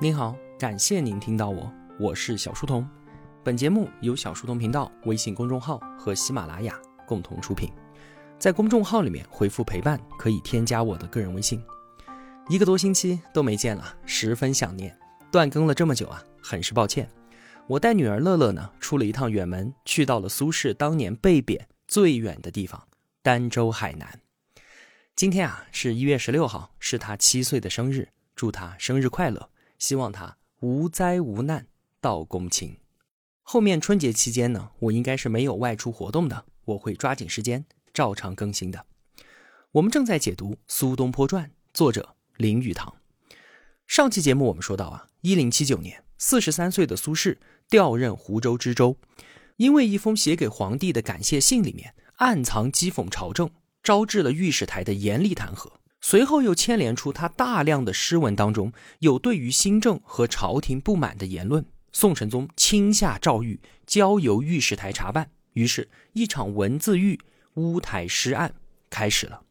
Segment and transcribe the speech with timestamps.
[0.00, 2.88] 您好，感谢您听到我，我是小书童。
[3.44, 6.76] 本节目由小书童频道微信公众号和喜马拉雅
[7.06, 7.70] 共同出品。
[8.38, 11.62] 在公众号里面回复“陪伴”，可以添加我的个人微信。
[12.48, 14.96] 一个多星期都没见了，十分想念。
[15.30, 17.08] 断更了这么久啊，很是抱歉。
[17.68, 22.88] 我带女儿乐乐呢，出了一趟远门，去到了苏轼当年被贬最远的地方——
[23.22, 24.20] 儋州海南。
[25.14, 29.48] 今天啊，是一月十六号，是他七岁的生日，祝他生日快乐。
[29.82, 31.66] 希望他无灾无难
[32.00, 32.76] 到公卿。
[33.42, 38.86] 后面春节期间呢，我应该是没有外出活动的，我会抓紧时间照常更新的。
[39.72, 42.94] 我们正在解读《苏东坡传》，作者林语堂。
[43.88, 47.36] 上期节目我们说到啊，一零七九年，四十三岁的苏轼
[47.68, 48.96] 调任湖州知州，
[49.56, 53.50] 因为一封写给皇帝的感谢信里面暗藏讥讽朝政，
[53.82, 55.72] 招致了御史台的严厉弹劾。
[56.04, 65.30] 随后又牵连出他大量的诗文当中有对于新政和朝廷不满的言论，宋神宗亲下诏狱，交由御史台查办。
[65.52, 67.20] 于是，一场文字狱
[67.54, 68.52] 乌台诗案
[68.90, 69.42] 开始了。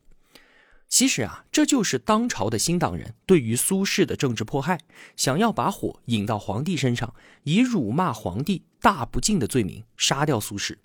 [0.90, 4.78] 其实啊，这就是当朝的新党人对于苏轼的政治迫害，
[5.16, 10.76] 想要把火引到皇帝身上，以辱骂皇帝大不敬的罪名杀掉苏轼。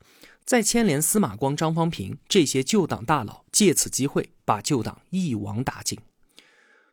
[0.47, 5.99] 再牵连司马光、张方平这些旧党大佬，借此机会把旧党一网打尽。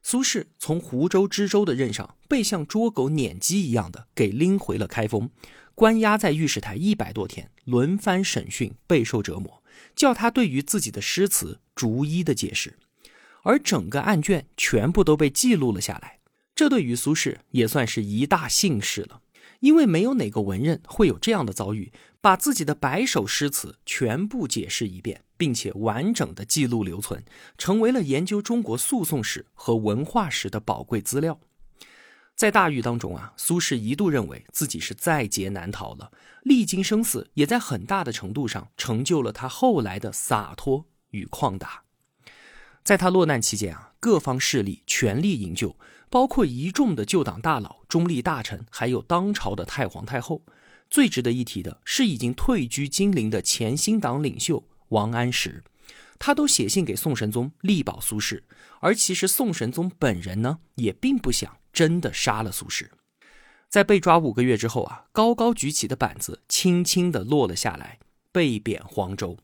[0.02, 5.30] 苏轼从湖州知州的任上被像捉狗撵鸡一样的给拎回了开封，
[5.76, 9.64] 关押在御史台一百多天，轮番审讯，备受折磨，
[9.96, 12.80] 叫他对于自己的诗词逐一的解释，
[13.44, 16.20] 而整个案卷全部都被记录了下来。
[16.56, 19.22] 这对于苏轼也算是一大幸事了。
[19.64, 27.24] 因为没有哪个文人会有这样的遭遇，把自己的百首诗词全部解释一遍，并且完整的记录留存，
[27.58, 31.40] 成为了研究中国诉讼史和文化史的宝贵资料。
[32.36, 36.12] 在大狱当中啊，苏轼一度认为自己是在劫难逃了，
[36.42, 41.84] 历经生死，也在很大的程度上成就了他后来的洒脱与旷达。
[42.84, 45.78] 在他落难期间啊，各方势力全力营救。
[46.14, 50.44] 包括一众的旧党大佬、中立大臣，还有当朝的太皇太后。
[50.88, 55.64] 最值得一提的是，已经退居金陵的前新党领袖王安石，
[56.20, 58.44] 他都写信给宋神宗力保苏轼。
[58.80, 62.90] 而其实宋神宗本人呢，也并不想真的杀了苏轼。
[63.68, 67.98] 在被抓五个月之后啊，高高举起的板子轻轻地落了下来，
[68.32, 69.36] 被贬黄州。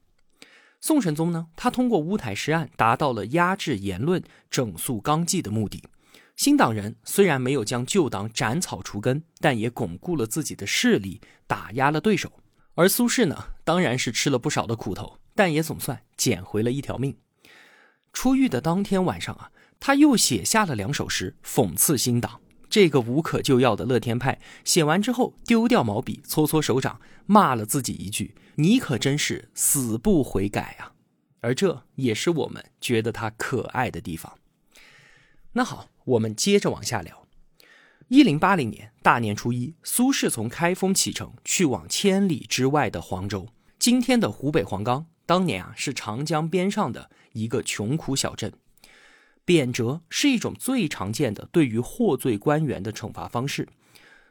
[0.80, 5.82] 宋神宗呢，他通过乌台诗案达到了压制言论、整肃纲纪的目的。
[6.40, 12.32] 新党人虽然没有将旧党斩草除根，但也巩固了自己的势力，打压了对手。
[12.76, 13.36] 而苏轼呢，
[13.66, 17.18] 当然是吃了不少的苦头，但也总算捡回了一条命。
[18.14, 19.52] 出狱的当天晚上啊，
[19.82, 22.40] 他又写下了两首诗讽刺新党。
[22.70, 30.94] 这个无可救药的乐天派写完之后，丢掉毛笔，搓搓手掌，骂了自己一句：“你可真是死不悔改啊！”
[31.42, 34.38] 而这也是我们觉得他可爱的地方。
[35.52, 35.90] 那好。
[36.10, 37.28] 我们接着往下聊。
[38.08, 43.48] 一零八零年大年初一，苏轼从开封启程，去往千里之外的黄州，
[43.78, 45.06] 今天的湖北黄冈。
[45.28, 48.52] 当年啊，是长江边上的一个穷苦小镇。
[49.46, 53.68] 贬谪是一种最常见的对于获罪官员的惩罚方式。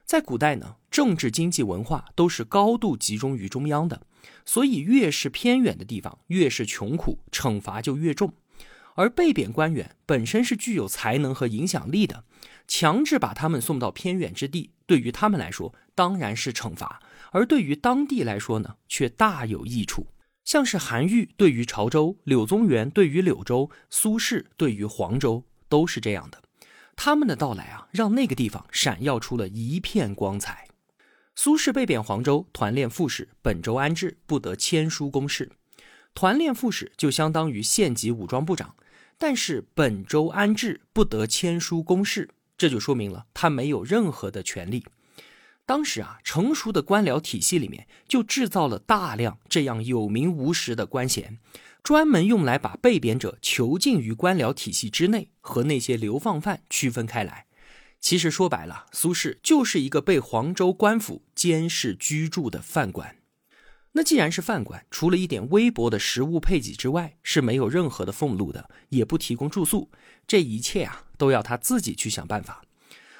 [0.04, 4.02] 在古代呢，政治、经济、文化都是高度集中于中央的，
[4.44, 8.32] 所以越是偏远的地方，越是穷苦，惩罚就越重。
[8.98, 12.24] 而被贬官员本身是具有才能和影响力的，
[12.66, 16.98] 强制把他们送到偏远之地，对于他们来说当然是惩罚；
[17.30, 20.08] 而对于当地来说呢，却大有益处。
[20.44, 26.42] 像是韩愈对于潮州，柳宗元对于柳州，苏轼对于黄州，都是这样的。
[26.96, 30.66] 他们的到来啊，让那个地方闪耀出了一片光彩。
[31.36, 35.52] 苏轼被贬黄州，团练副使本州安置，不得签书公事。
[36.14, 38.74] 团练副使就相当于县级武装部长。
[39.18, 44.84] 但是本州安置不得签书公事，这就说明了他没有任何的权利。
[45.66, 51.38] 当时啊，成熟的官僚体系里面就制造了大量这样有名无实的官衔，
[51.82, 57.44] 专门用来把被贬者囚禁于官僚体系之内，和那些流放犯区分开来。
[58.00, 63.17] 其实说白了，苏轼就是一个被黄州官府监视居住的犯官。
[63.92, 69.88] 那既然是饭馆，除了一点微薄的食物配给之外，是没有任何的俸禄的，也不提供住宿，
[70.26, 72.62] 这一切啊，都要他自己去想办法。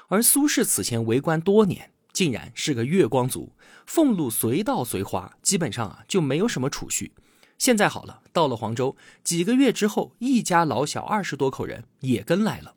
[0.09, 3.53] 而苏轼此前为官多年，竟然是个月光族，
[3.87, 7.12] 俸禄随到随花，基本上啊就没有什么储蓄。
[7.56, 12.76] 现在好了，到了黄州，几个月之后，一家老小二十多口人也跟来了，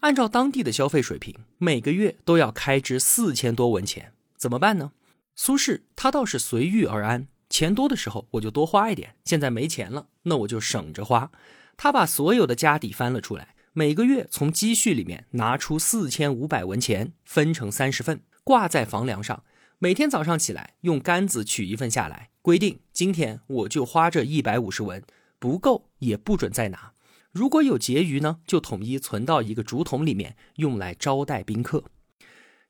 [0.00, 4.90] 按照当地的消费水平，每个月都要开支四千多文钱，怎么办呢？
[5.38, 11.30] 苏轼他倒是随遇而安，钱多的时候我就多花一点，现在没钱了，那我就省着花。
[11.76, 19.44] 他把所有的家底翻了出来，每个月从积蓄里面拿出四千五百文钱，分成三十份，挂在房梁上。
[19.78, 25.04] 每天早上起来，用杆子取一份下来，规定今天我就花这一百五十文，
[25.38, 26.92] 不够也不准再拿。
[27.30, 31.84] 如果有结余呢，就统一存到一个竹筒里面，用来招待宾客。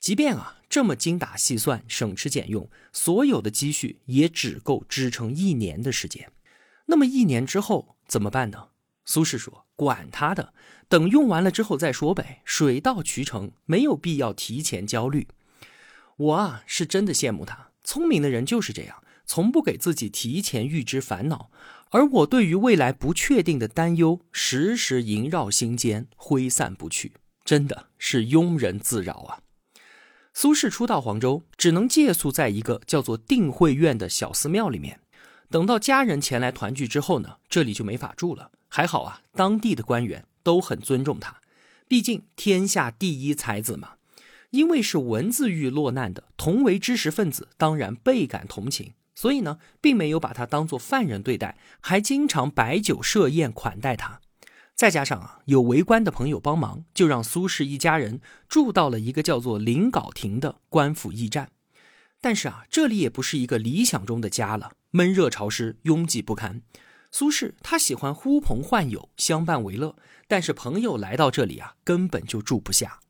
[0.01, 6.31] 即便啊这么精打细算、省吃俭用，所有的积蓄也只够支撑一年的时间。
[6.87, 8.69] 那么一年之后怎么办呢？
[9.05, 10.53] 苏轼说：“管他的，
[10.89, 15.29] 等用完了之后再说呗，水到渠成，没有必要提前焦虑。”
[16.19, 17.71] 我啊，是真的羡慕他。
[17.85, 21.51] 聪明的人就是这样，从不给自己提前预知烦恼。
[21.91, 27.13] 而我对于未来不确定的担忧，时时萦绕心间，挥散不去，
[27.45, 29.39] 真的是庸人自扰啊。
[30.39, 35.01] 苏轼初到黄州，只能借宿在一个叫做定慧院的小寺庙里面。
[35.49, 38.51] 等到家人前来团聚之后呢，这里就没法住了。
[38.69, 41.41] 还好啊，当地的官员都很尊重他，
[41.89, 43.93] 毕竟天下第一才子嘛。
[44.51, 54.21] 因为是文字狱落难的，同为知识分子，当然倍感同情，所以呢，并没有把他当做犯人对待，还经常摆酒设宴款待他。
[54.77, 61.49] 再加上啊，有为官的朋友帮忙，就让苏轼一家人住到了一个叫做临皋亭的官府驿站。
[62.21, 66.61] 但是啊，这里也不是一个理想中的家了，闷热潮湿，拥挤不堪。
[67.11, 69.97] 苏轼他喜欢呼朋唤友，相伴为乐，
[70.29, 73.01] 但是朋友来到这里啊，根本就住不下。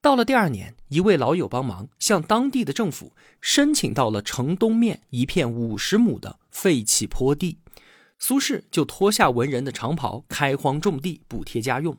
[0.00, 7.58] 到了第二年，一位老友帮忙向当地的政府申请到了城东面一片五十亩的废弃坡地，
[8.24, 11.98] 苏轼就脱下文人的长袍，开荒种地，补贴家用。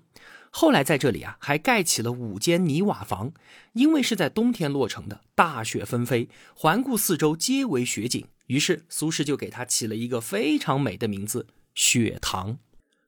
[0.52, 3.34] 后来在这里啊，还盖起了五间泥瓦房。
[3.74, 12.58] 因为是在冬天落成的，大雪纷飞，环顾四周皆为雪景，于是苏轼就给他起了一个非常美的名字——雪堂。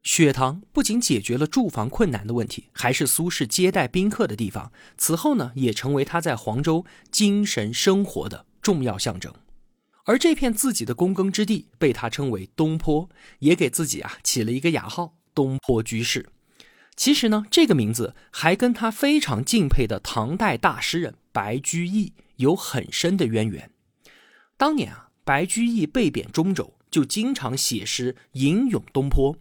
[0.03, 4.73] 雪堂不仅解决了住房困难的问题，还是苏轼接待宾客的地方。
[4.97, 9.33] 此后呢，也成为他在黄州精神生活的重要象征。
[10.05, 13.09] 而这片自己的躬耕之地，被他称为东坡，
[13.39, 16.29] 也给自己啊起了一个雅号——东坡居士。
[16.95, 23.71] 其实呢，这个名字还跟他非常敬佩的唐代大诗人白居易有很深的渊源。
[24.55, 29.35] 当年啊，白居易被贬中州，就经常写诗吟咏东坡。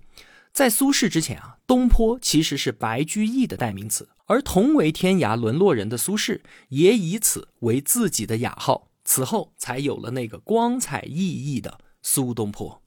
[0.52, 6.40] 在苏轼之前啊，东坡其实是白居易的代名词，而同为天涯沦落人的苏轼
[6.70, 12.83] 也以此为自己的雅号，此后才有了那个光彩熠熠的苏东坡。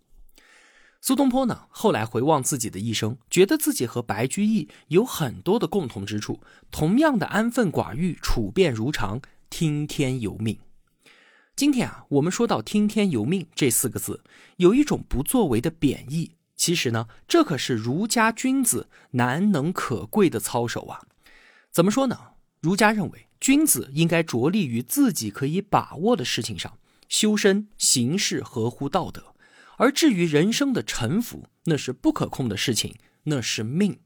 [0.99, 6.41] 苏东坡呢，后来回望自己的一生，觉得自己和白居易有很多的共同之处，
[6.71, 10.59] 同样的安分寡欲、处变如常、听天由命。
[11.55, 14.23] 今天啊，我们说到“听天由命”这四个字，
[14.57, 16.31] 有一种不作为的贬义。
[16.55, 21.01] 其实呢，这可是儒家君子难能可贵的操守啊！
[21.71, 22.19] 怎么说呢？
[22.59, 29.35] 儒家认为，君子应该着力于自己可以把握的事情上，修身行事合乎道德。
[29.77, 33.99] 而至于人生的沉浮，那是不可控的事情，那是命。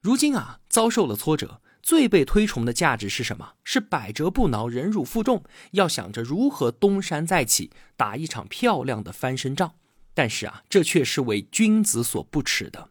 [0.00, 3.54] 如今啊，遭受了挫折，最被推崇的价值是什么？
[3.62, 9.74] 是百折不挠、忍辱负重，要想着如何东山再起，打一场漂亮的翻身仗。
[10.14, 12.88] 但是啊，这却是为君子所不耻的。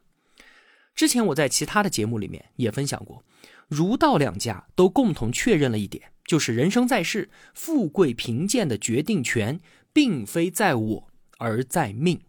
[0.93, 3.23] 之前我在其他的节目里面也分享过，
[3.69, 9.59] 儒道两家都共同确认了一点，就是人生在世，富贵贫贱的决定权
[9.93, 11.07] 并非在我，
[11.37, 12.19] 而在命。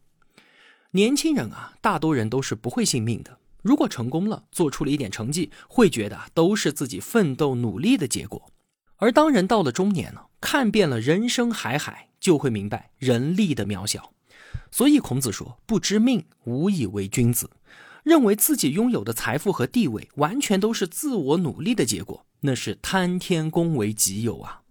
[0.93, 3.39] 年轻人啊，大多人都是不会信命的。
[3.63, 8.51] 如果成功了，做出了一点成绩，会觉得都是自己奋斗努力的结果。
[8.97, 14.13] 而当人到了中年呢，看遍了人生海海，就会明白人力的渺小。
[14.71, 17.51] 所以孔子说：“不知命，无以为君子。”
[18.02, 24.62] 认为自己拥有的财富和地位完全都是自我努力的结果，那是贪天功为己有啊！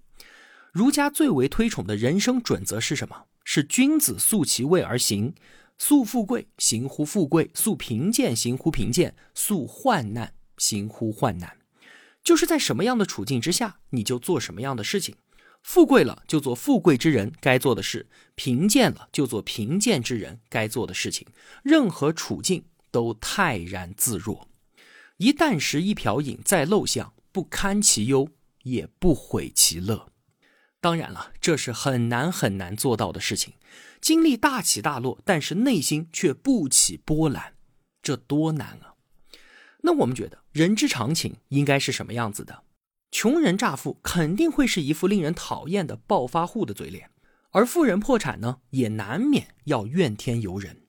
[0.71, 3.25] 儒家最为推崇的人生准则是什么？
[3.43, 5.33] 是君子素其位而行，
[5.77, 11.57] 素富贵行乎富贵，素贫贱行乎贫贱，素患难行乎患难。
[12.23, 15.15] 就是在什么样的处境之下，你就做什么样的事情。
[15.63, 21.27] 富贵了就做富贵之人该做的事，贫贱了就做贫贱之人该做的事情。
[21.63, 24.47] 任何处境都泰然自若。
[25.17, 28.29] 一旦食一瓢饮在陋巷，不堪其忧，
[28.63, 30.11] 也不悔其乐。
[30.81, 33.55] 当然了，这是很难很难做到的事情。
[33.99, 37.55] 经历大起大落，但是内心却不起波澜，
[38.01, 38.95] 这多难啊！
[39.81, 42.63] 那我们觉得人之常情应该是什么样子的？
[43.11, 47.11] 穷人乍富肯定会是一副令人讨厌的暴发户的嘴脸，
[47.51, 50.83] 而富人破产呢，也难免要怨天尤人。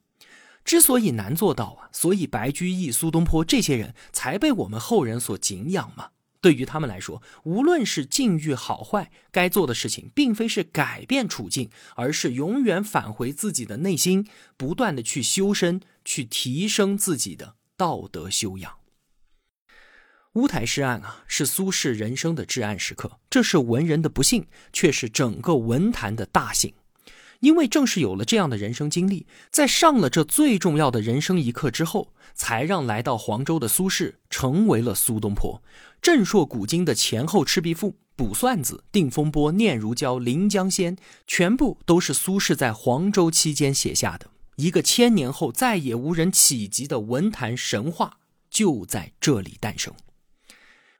[0.65, 6.11] 之所以难做到啊，所以白居易、苏东坡这些人才被我们后人所敬仰嘛。
[6.43, 14.27] 对于他们来说，无论是境遇好坏，该做的事情并非是改变处境，而是永远返回自己的内心，
[14.57, 18.79] 不断的去修身，去提升自己的道德修养。
[20.35, 26.73] 乌台诗案啊，是苏轼人生的至暗时刻，这是文人的不幸，却是整个文坛的大幸。
[27.41, 35.63] 因为正是有了这样的人生经历，在上了这最重要的人生一课之后，才让来到黄州的苏轼成为了苏东坡。
[36.01, 44.31] 正说古今的前后赤壁赋、卜算子、定风波、念如胶、临江仙，全部都是苏轼在黄州期间写下的。
[44.57, 48.19] 一个千年后再也无人企及的文坛神话，
[48.51, 49.95] 就在这里诞生。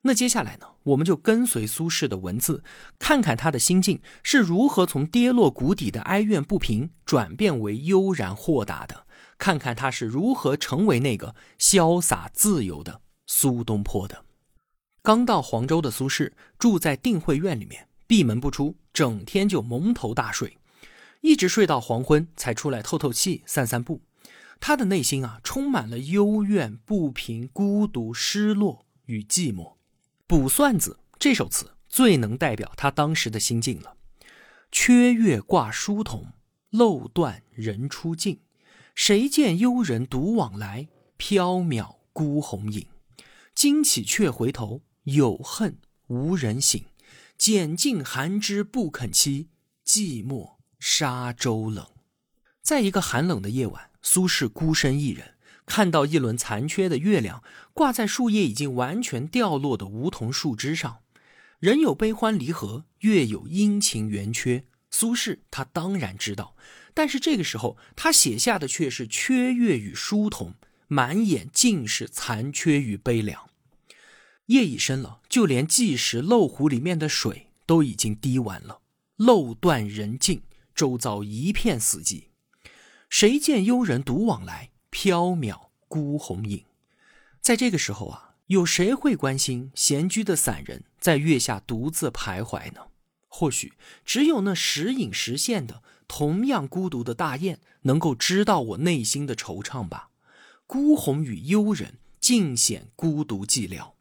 [0.03, 0.67] 那接下来呢？
[0.83, 2.65] 我们就跟随苏轼的文字，
[2.99, 9.07] 看看他的心境是如何从跌落谷底的哀怨不平转变为悠然豁达的，
[9.37, 14.25] 看看他是如何成为那个潇洒自由的苏东坡的。
[15.03, 20.59] 刚到黄州的苏轼住在定慧院里面，闭门不出，整天就蒙头大睡，
[21.21, 24.03] 一直睡到黄昏才出来透透气、散散步。
[24.59, 29.65] 他的内心啊，充满了幽怨、不平、孤独、失落与寂寞。
[30.31, 33.97] 《卜算子》这首词最能代表他当时的心境了。
[34.71, 36.25] 缺月挂疏桐，
[36.71, 38.39] 漏断人初静。
[38.95, 40.87] 谁见幽人独往来？
[41.19, 42.87] 缥缈孤鸿影。
[43.57, 46.81] 惊起却回头，有恨无人省。
[47.37, 49.49] 拣尽寒枝不肯栖，
[49.85, 51.85] 寂寞沙洲冷。
[52.63, 55.35] 在一个寒冷的夜晚，苏轼孤身一人。
[55.71, 60.99] 看到一轮残缺的月亮挂在树叶已经完全掉落的梧桐树枝上，
[61.61, 64.65] 人有悲欢离合，月有阴晴圆缺。
[64.91, 66.57] 苏轼他当然知道，
[66.93, 70.55] 但是这个时候他写下的却是缺月与疏桐，
[70.89, 73.49] 满眼尽是残缺与悲凉。
[74.47, 78.81] 夜已深了，就连计时漏壶里面的水都已经滴完了，
[79.15, 80.43] 漏断人静，
[80.75, 82.25] 周遭一片死寂。
[83.09, 84.70] 谁见幽人独往来？
[84.91, 86.65] 缥缈孤鸿影，
[87.41, 92.89] 在这个时候啊，有谁会关心闲居的散人在月下独自徘徊呢？
[93.29, 100.11] 或许只有那时隐时现的同样孤独的大雁，能够知道我内心的惆怅吧。
[100.67, 103.93] 孤鸿与幽人，尽显孤独寂寥。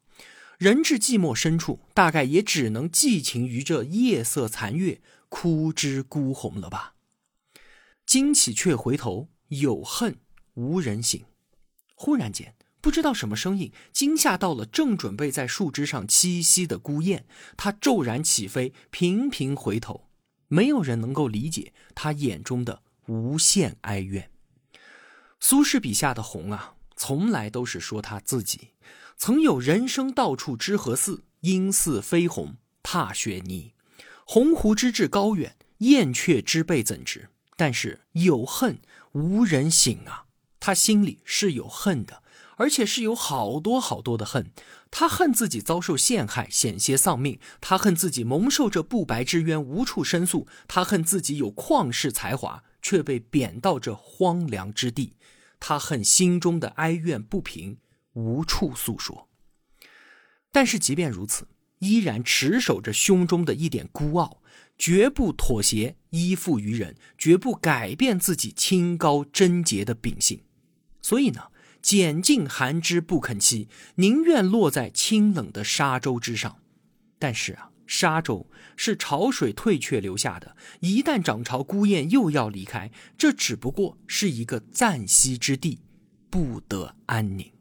[0.58, 6.96] 人至寂寞深处，大概也只能寄情于这夜色残月，枯枝孤鸿了吧。
[8.06, 10.18] 惊起却回头，有恨。
[10.56, 11.26] 无人醒，
[11.96, 17.26] 忽然间，不知道什么声音惊吓到了正准备在树枝上栖息的孤雁，
[17.58, 20.10] 它骤然起飞，频频回头，
[20.48, 24.32] 没有人能够理解他眼中的无限哀怨。
[25.40, 28.70] 苏轼笔下的鸿啊，从来都是说他自己
[29.16, 33.74] 曾有人生到处知何似，应似飞鸿踏雪泥，
[34.26, 37.30] 鸿鹄之志高远，燕雀之辈怎知？
[37.56, 38.80] 但是有恨
[39.12, 40.28] 无人省啊。
[40.60, 42.24] 他心里是有恨的，
[42.58, 44.52] 而且是有好多好多的恨。
[44.92, 55.14] 他恨自己遭受陷害，险些丧命；他恨自己蒙受这不白之冤，无处申诉；他恨自己有旷世才华，却被贬到这荒凉之地；
[55.60, 57.78] 他恨心中的哀怨不平，
[58.14, 59.30] 无处诉说。
[60.52, 61.48] 但是即便如此，
[61.78, 64.42] 依然持守着胸中的一点孤傲，
[64.78, 70.42] 绝不妥协依附于人，绝不改变自己清高贞洁的秉性。
[71.02, 71.44] 所以呢，
[71.82, 76.58] 拣尽寒枝不肯栖，宁愿落在清冷的沙洲之上。
[77.18, 85.80] 但是啊，沙洲是潮水退却留下的，一旦涨潮，孤雁又要离开，这只不过是一个暂息之地，
[86.30, 87.52] 不得安宁。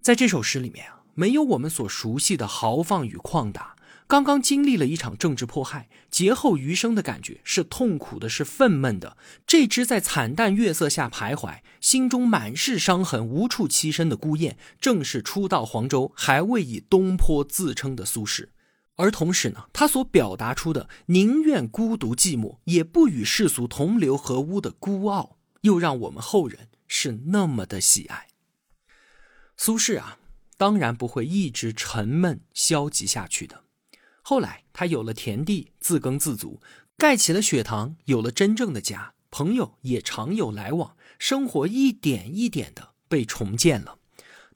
[0.00, 3.75] 在这首诗里面啊，没有我们所熟悉的豪放与旷达。
[4.08, 9.16] 刚刚经历了一场政治迫害，劫后余生的感觉是痛苦的，是愤懑的。
[9.44, 18.48] 这只在惨淡月色下徘徊，心中满是伤痕、无处栖身的孤雁，正是初到黄州还未以东坡自称的苏轼。
[18.94, 28.28] 而同时呢，他所表达出的宁愿孤独寂寞，也不与世俗同流合污的孤傲，又让我们后人是那么的喜爱。
[29.56, 30.18] 苏轼啊，
[30.56, 33.64] 当然不会一直沉闷消极下去的。
[34.28, 36.60] 后来，他有了田地，自耕自足，
[36.98, 43.98] 盖起了雪堂，有了真正的家，朋友也常有来往，生活一点一点的被重建了。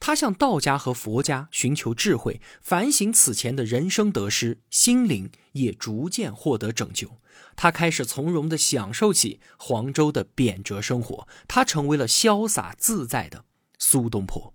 [0.01, 7.19] 他向道家和佛家寻求智慧，反省此前的人生得失，心灵也逐渐获得拯救。
[7.55, 13.45] 他开始从容地享受起黄州的贬谪生活，他成为了潇洒自在的
[13.79, 14.53] 苏东坡。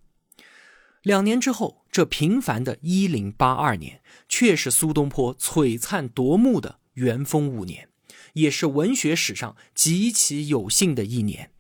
[1.05, 7.89] 两年之后，这平凡的一零八二年，却是苏东坡璀璨夺目的元丰五年，
[8.33, 11.51] 也是文学史上极其有幸的一年。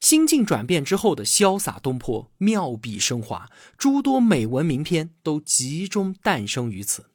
[0.00, 7.10] 心境转变之后的潇洒东坡，妙笔生华，诸多美文名篇都集中诞生于此。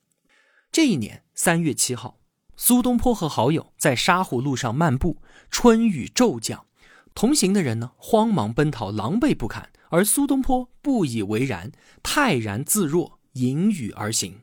[0.71, 2.19] 这一年三月七号，
[2.55, 6.67] 苏东坡和好友在沙湖路上漫步，春雨骤降，
[7.15, 9.71] 同行的人呢慌忙奔逃，狼狈不堪。
[9.89, 14.41] 而苏东坡不以为然，泰然自若，迎雨而行。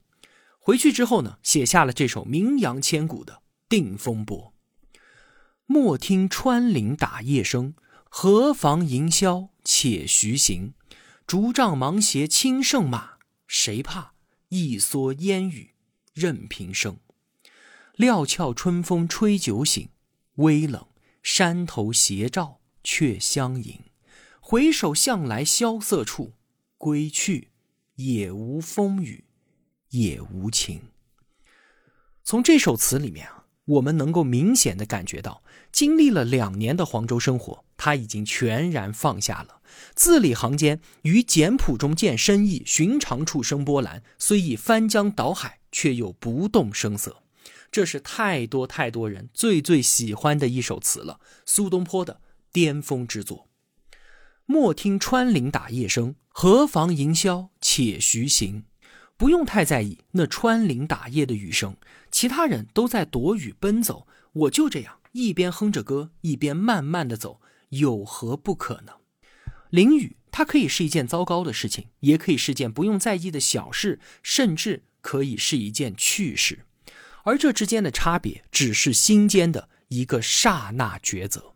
[0.58, 3.34] 回去之后呢，写下了这首名扬千古的
[3.68, 4.52] 《定风波》：
[5.66, 7.74] 莫听穿林打叶声，
[8.04, 10.74] 何妨吟啸且徐行。
[11.26, 14.12] 竹杖芒鞋轻胜马，谁怕？
[14.48, 15.74] 一蓑烟雨
[16.14, 16.98] 任平生。
[17.94, 19.88] 料峭春风吹酒醒，
[20.36, 20.86] 微冷
[21.22, 23.80] 山头斜照却相迎。
[24.48, 26.34] 回首向来萧瑟处，
[26.78, 27.48] 归去，
[27.96, 29.24] 也无风雨
[29.88, 30.82] 也无晴。
[32.22, 39.60] 从这首词里面啊，我们能够明显的感觉到，经历了两年的黄州生活，他已经全然放下了。
[39.96, 44.04] 字里行间，于简朴中见深意，寻常处生波澜。
[44.16, 47.24] 虽已翻江倒海，却又不动声色。
[47.72, 52.20] 这是太多太多人最最喜欢的一首词了，苏东坡的
[52.52, 53.48] 巅峰之作。
[54.46, 58.64] 莫听穿林打叶声，何妨吟啸且徐行。
[59.16, 61.76] 不用太在意那穿林打叶的雨声，
[62.12, 68.92] 其他人都在躲雨奔走，我就这样一边哼着歌，一边慢慢的走，有何不可呢？
[69.70, 76.60] 淋雨，它可以是一件糟糕的事情，也可以是件不用在意的小事，甚至可以是一件趣事。
[77.24, 81.55] 而这之间的差别，只是心间的一个刹那抉择。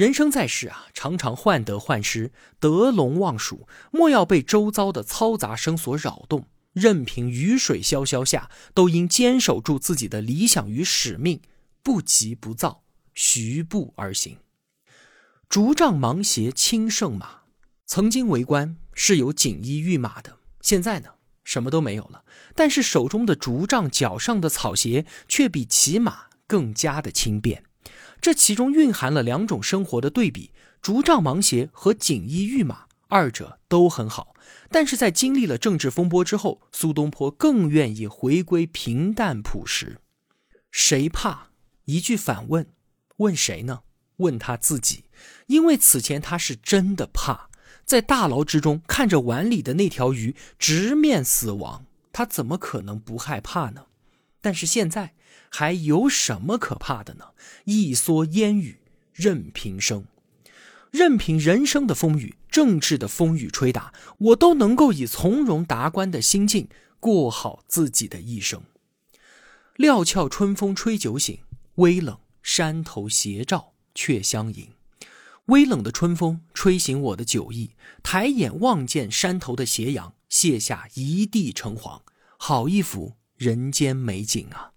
[0.00, 6.46] 人生在世啊，常常患得患失，得陇望蜀，莫要被周遭的嘈杂声所扰动。
[6.72, 11.42] 任凭雨水潇潇下，都应坚守住自己的理想与使命，
[11.82, 12.82] 不急不躁，
[13.12, 14.38] 徐步而行。
[15.50, 17.42] 竹杖芒鞋轻胜马，
[17.84, 21.10] 曾经为官是有锦衣玉马的，现在呢，
[21.44, 22.24] 什么都没有了。
[22.54, 27.64] 但是手中的竹杖，脚上的草鞋，却比骑马更加的轻便。
[28.20, 30.50] 这其中蕴含了两种生活的对比：
[30.82, 34.34] 竹杖芒鞋和锦衣玉马，二者都很好。
[34.70, 39.98] 但是在经历了政治风波之后，苏东坡更愿意回归平淡朴实。
[40.70, 41.48] 谁怕？
[41.86, 42.66] 一句反问，
[43.16, 43.80] 问谁呢？
[44.18, 45.04] 问他自己。
[45.46, 47.48] 因为此前他是真的怕，
[47.84, 53.86] 在大牢之中看着碗里的那条鱼直面死亡，他怎么可能不害怕呢？
[54.40, 55.14] 但是现在。
[55.48, 57.26] 还有什么可怕的呢？
[57.64, 58.78] 一蓑烟雨
[59.12, 60.04] 任平生，
[60.90, 68.62] 任凭人生的风雨、政治的风雨吹打，我都能够以从容达观的心境过好自己的一生。
[69.76, 71.38] 料峭春风吹酒醒，
[71.76, 74.68] 微冷山头斜照却相迎。
[75.46, 77.70] 微冷的春风吹醒我的酒意，
[78.02, 82.02] 抬眼望见山头的斜阳，泻下一地橙黄，
[82.36, 84.72] 好一幅人间美景啊！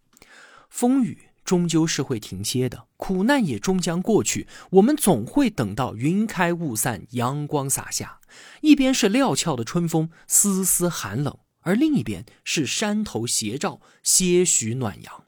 [0.74, 4.48] 风雨终究是会停歇的，苦难也终将过去。
[4.72, 8.20] 我们总会等到云开雾散，阳光洒下。
[8.62, 15.26] 一边是料峭的春风，丝丝寒冷；而另一边是山头斜照，些许暖阳。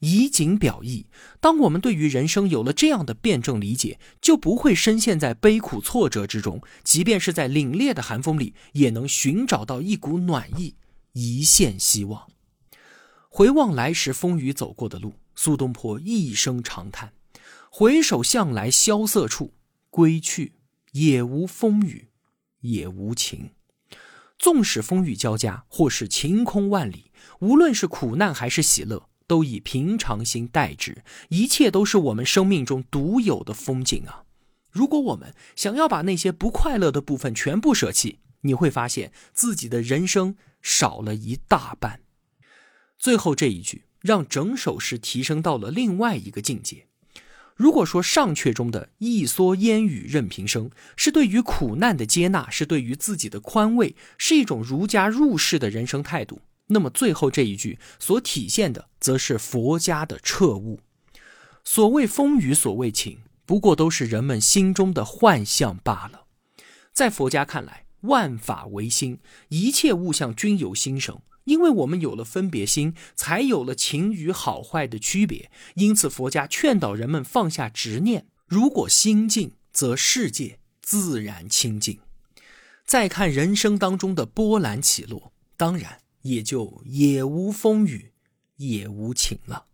[0.00, 1.06] 以景表意，
[1.38, 6.60] 当我们对于人生有了这样的辩证理解，就不会深陷在悲苦挫折之中。
[6.82, 10.74] 即便是在凛冽的寒风里，也能寻找到一股暖意，
[11.12, 12.26] 一线希望。
[13.28, 17.12] 回望来时风雨走过的路，苏东坡一声长叹
[17.70, 19.52] ：“回首向来萧瑟处，
[19.90, 20.54] 归去，
[20.92, 22.08] 也无风雨
[22.60, 23.50] 也无晴。
[24.38, 27.10] 纵使风雨交加，或是晴空万里，
[27.40, 31.04] 无论是苦难还是喜乐，都以平常心待之。
[31.28, 34.24] 一切都是我们生命中独有的风景啊！
[34.70, 42.00] 如果我们想要把那些不快乐的部分全部舍弃，你会发现自己的人生少了一大半。”
[42.98, 46.86] 最后这一句让整首诗提升到了另外一个境界。
[47.54, 60.80] 如果说上阙中的一蓑烟雨任平生是对于苦难的接纳，是对于自己的宽慰，是一种儒家入世的人生态度，那么最后这一句所体现的，则是佛家的彻悟。
[61.64, 66.26] 所谓风雨，所谓情，不过都是人们心中的幻象罢了。
[66.92, 71.20] 在佛家看来，万法唯心，一切物象均有心生。
[71.48, 75.50] 因为我们有了分别心，才有了情与好坏的区别。
[75.76, 78.26] 因此，佛家劝导人们放下执念。
[78.46, 81.98] 如果心静，则世界自然清净。
[82.84, 88.12] 再看人生当中的波澜起落，当然也就也无风雨，
[88.56, 89.64] 也无晴了。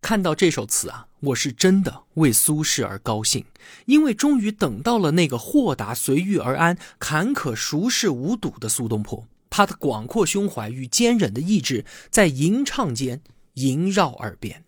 [0.00, 3.44] 看到这首词啊，我是真的为苏轼而高兴，
[3.84, 9.28] 因为终于等到了那个豁达随遇而安、坎坷熟视无睹的苏东坡。
[9.54, 13.20] 他的广阔胸怀与坚韧的意志在吟唱间
[13.56, 14.64] 萦绕耳边，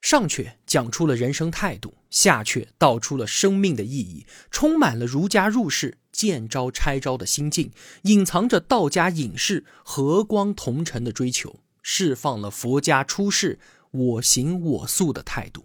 [0.00, 7.72] 上阙讲出了人生态度，下阙道出了生命的意义，充满了儒家入世见招拆招的心境，
[8.02, 13.58] 隐藏着道家隐士和光同尘的追求，释放了佛家出世
[13.90, 15.64] 我行我素的态度。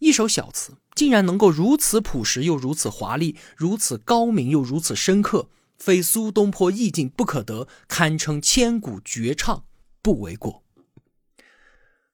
[0.00, 5.48] 一首小词竟然能够如此朴实又如此华丽，如此高明又如此深刻。
[5.84, 9.66] 非苏东坡意境不可得，堪称千古绝唱，
[10.00, 10.62] 不为过。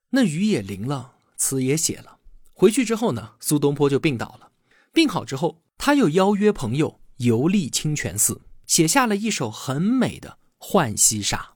[0.09, 2.19] 那雨也淋了，词也写了。
[2.53, 4.51] 回去之后呢，苏东坡就病倒了。
[4.93, 10.39] 病好之后，他又邀约朋友游历清泉寺，写下了一首很美的
[10.73, 11.55] 《浣溪沙》：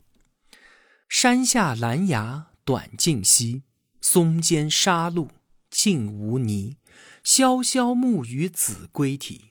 [1.09, 3.65] 山下兰芽短浸溪，
[4.01, 5.31] 松间沙路
[5.69, 6.77] 净无泥。
[7.25, 9.47] 潇潇暮雨子规啼，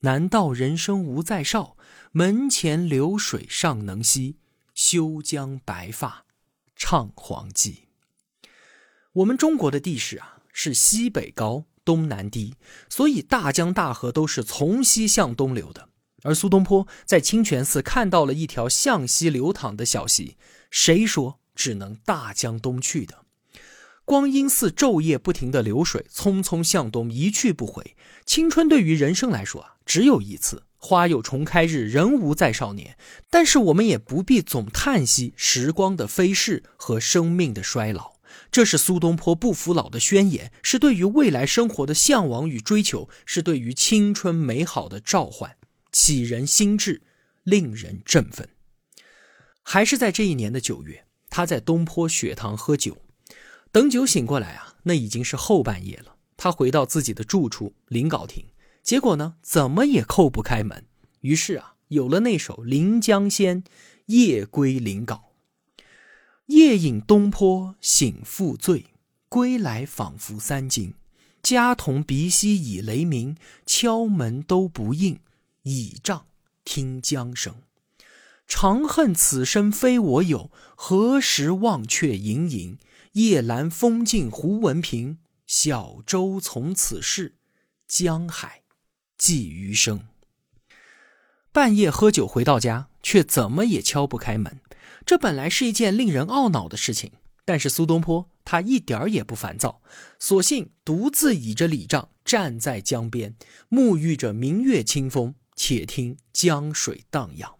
[0.00, 1.78] 难道人生无再少？
[2.14, 4.36] 门前流水尚能西，
[4.74, 6.26] 休将白发
[6.76, 7.88] 唱黄鸡。
[9.14, 12.56] 我们中国的地势啊，是西北高，东南低，
[12.90, 15.88] 所以大江大河都是从西向东流的。
[16.22, 20.36] 而苏东坡在清泉寺看到了一条向西流淌的小溪，
[20.70, 23.24] 谁说只能大江东去的？
[24.04, 27.96] 光阴似昼夜不停的流水，匆匆向东，一去不回。
[28.26, 30.64] 青春对于人生来说啊，只有一次。
[30.84, 32.98] 花有重开日，人无再少年。
[33.30, 38.14] 但是我们也不必总叹息时光的飞逝和生命的衰老。
[38.50, 45.56] 这是苏东坡不服老的宣言，是对于未来生活的向往与追求，是对于青春美好的召唤，
[45.92, 47.02] 启人心智，
[47.44, 48.48] 令人振奋。
[49.62, 52.98] 还是在这一年的九月，他在东坡雪堂喝酒，
[53.70, 56.16] 等酒醒过来啊，那已经是后半夜了。
[56.36, 58.44] 他回到自己的住处临皋亭。
[58.82, 60.84] 结果呢，怎么也叩不开门。
[61.20, 63.62] 于是啊，有了那首《临江仙·
[64.06, 65.14] 夜归临皋》：
[66.46, 68.86] 夜饮东坡醒复醉，
[69.28, 70.94] 归来仿佛三更。
[71.42, 75.20] 家童鼻息已雷鸣，敲门都不应，
[75.62, 76.26] 倚杖
[76.64, 77.54] 听江声。
[78.46, 82.78] 长恨此身非我有，何时忘却营营？
[83.12, 87.36] 夜阑风静胡文平，小舟从此逝，
[87.86, 88.61] 江海。
[89.22, 90.00] 寄余生。
[91.52, 94.58] 半夜喝酒回到家，却怎么也敲不开门。
[95.06, 97.12] 这本来是一件令人懊恼的事情，
[97.44, 99.80] 但是苏东坡他一点儿也不烦躁，
[100.18, 103.36] 索性独自倚着礼杖站在江边，
[103.70, 107.54] 沐浴着明月清风，且听江水荡漾。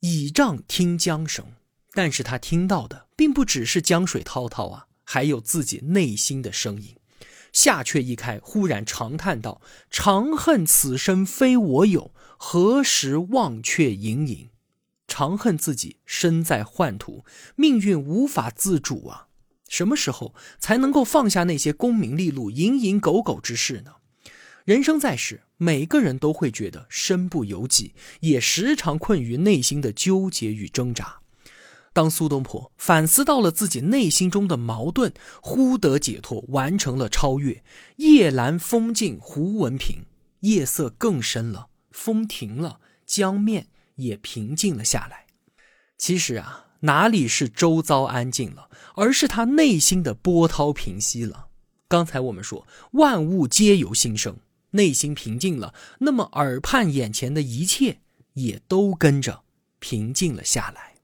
[0.00, 1.54] 倚杖听江声，
[1.92, 6.95] 但是他听到的并不只是江水滔滔啊，还有自己内心的声音。
[7.56, 14.50] 下阙一开，忽然长叹道：“长恨此身非我有，何时忘却营营？”
[15.08, 19.28] 长恨自己身在宦途，命运无法自主啊！
[19.70, 23.92] 什么时候才能够放下那些功名利禄、蝇营狗苟之事呢？
[24.66, 31.20] 人生在世，每个人都会觉得身不由己，也时常困于内心的纠结与挣扎。
[31.96, 37.64] 当苏东坡反思到了自己内心中的矛盾，忽得解脱，完成了超越。
[37.96, 40.04] 夜阑风静胡文平，
[40.40, 45.24] 夜色更深了，风停了，江面也平静了下来。
[45.96, 51.46] 其实啊，哪里是周遭安静了，而是他内心的波涛平息了。
[51.88, 54.36] 刚才我们说，万物皆由心生，
[54.72, 58.00] 内心平静了，那么耳畔眼前的一切
[58.34, 59.44] 也都跟着
[59.78, 60.95] 平静了下来。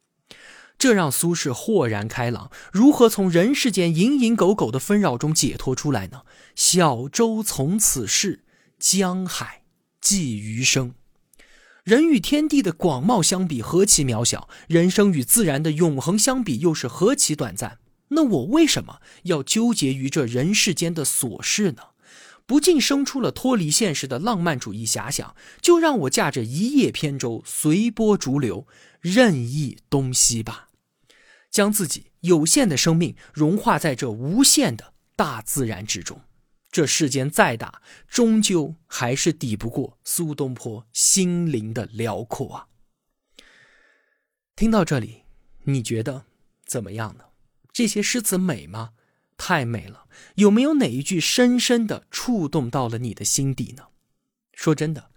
[0.82, 6.22] 这让苏轼豁然开朗，如何从人世间蝇营狗苟的纷扰中解脱出来呢？
[6.56, 8.40] 小舟从此逝，
[8.80, 9.62] 江海
[10.00, 10.94] 寄余生。
[11.84, 17.78] 人与天地的广袤相比何其渺小，人生与自然的永恒相比又是何其短暂。
[18.08, 21.82] 那我为什么要纠结于这人世间的琐事呢？
[22.44, 28.66] 不禁生出了脱离现实的浪漫主义遐想，就让我驾着一叶扁舟，随波逐流，
[29.00, 30.70] 任意东西吧。
[31.52, 36.22] 将自己有限的生命融化在这无限的大自然之中，
[36.72, 42.68] 这世间再大，终究还是抵不过苏东坡心灵的辽阔啊！
[44.56, 45.24] 听到这里，
[45.64, 46.24] 你觉得
[46.64, 47.26] 怎么样呢？
[47.70, 48.94] 这些诗词美吗？
[49.36, 50.08] 太美了！
[50.36, 53.88] 有没有哪一句深深的触动到了你的心底呢？
[54.54, 55.10] 说真的，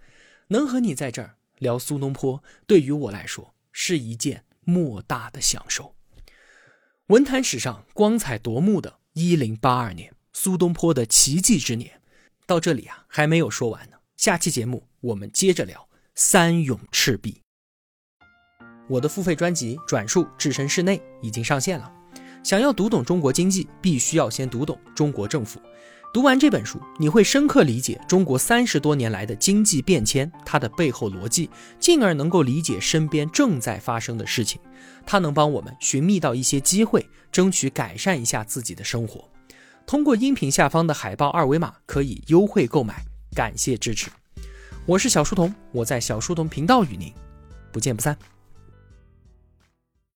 [0.48, 5.95] 能和你在这儿聊苏东坡，对于我来说是一件莫大的享受。
[7.08, 12.00] 文坛史上光彩夺目的一零八二年，苏东坡的奇迹之年，
[12.46, 13.96] 到这里啊还没有说完呢。
[14.16, 17.40] 下期节目我们接着聊三勇赤壁。
[18.88, 21.92] 我的付费专辑《转述置身事内》已经上线了。
[22.42, 25.60] 想要读懂中国经济，必须要先读懂中国政府。
[26.12, 34.58] 读完这本书，你会深刻理解中国三十多年来的经济变迁，它的背后逻辑，进而能够理解身边正在发生的事情。
[35.04, 39.28] 它能帮我们寻觅到一些机会，争取改善一下自己的生活。
[39.86, 44.10] 通过音频下方的海报二维码可以优惠购买，感谢支持。
[44.86, 47.12] 我是小书童，我在小书童频道与您
[47.70, 48.16] 不见不散。